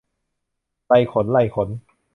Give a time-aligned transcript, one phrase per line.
[0.85, 1.69] ไรขน ไรขน